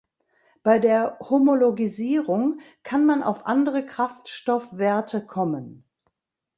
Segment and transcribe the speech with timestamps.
[0.63, 5.83] Bei der Homologisierung kann man auf andere Kraftstoffwerte kommen.